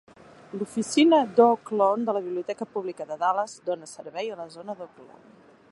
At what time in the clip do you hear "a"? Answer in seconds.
4.37-4.41